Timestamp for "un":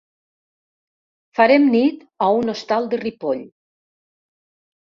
2.39-2.55